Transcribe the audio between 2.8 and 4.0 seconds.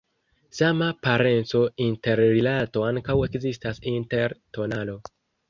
ankaŭ ekzistas